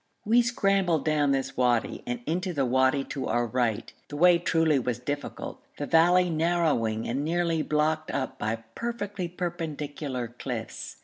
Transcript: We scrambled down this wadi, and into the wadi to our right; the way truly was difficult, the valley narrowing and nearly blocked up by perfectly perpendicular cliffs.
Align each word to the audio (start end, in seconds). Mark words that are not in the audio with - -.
We 0.25 0.41
scrambled 0.41 1.05
down 1.05 1.29
this 1.29 1.55
wadi, 1.55 2.01
and 2.07 2.21
into 2.25 2.53
the 2.53 2.65
wadi 2.65 3.03
to 3.03 3.27
our 3.27 3.45
right; 3.45 3.93
the 4.07 4.15
way 4.15 4.39
truly 4.39 4.79
was 4.79 4.97
difficult, 4.97 5.61
the 5.77 5.85
valley 5.85 6.27
narrowing 6.27 7.07
and 7.07 7.23
nearly 7.23 7.61
blocked 7.61 8.09
up 8.09 8.39
by 8.39 8.63
perfectly 8.73 9.27
perpendicular 9.27 10.29
cliffs. 10.39 10.95